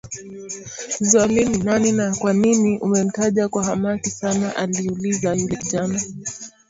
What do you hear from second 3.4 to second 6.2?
kwa hamaki sana aliuliza yule kijana